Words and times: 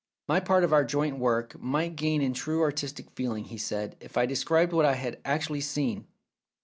"My 0.27 0.39
part 0.39 0.63
of 0.63 0.73
our 0.73 0.83
joint 0.83 1.19
work 1.19 1.61
might 1.61 1.95
gain 1.95 2.23
in 2.23 2.33
true 2.33 2.63
artistic 2.63 3.11
feeling," 3.11 3.43
he 3.43 3.59
said, 3.59 3.97
"if 3.99 4.17
I 4.17 4.25
described 4.25 4.73
what 4.73 4.83
I 4.83 4.95
had 4.95 5.19
actually 5.25 5.61
seen. 5.61 6.07